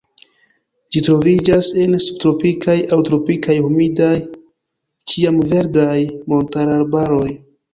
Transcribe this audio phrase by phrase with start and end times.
[0.95, 4.09] Ĝi troviĝas en subtropikaj aŭ tropikaj humidaj
[5.13, 5.95] ĉiamverdaj
[6.35, 7.31] montararbaroj.